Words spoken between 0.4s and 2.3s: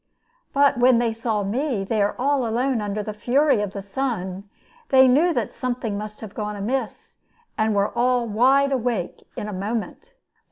But when they saw me there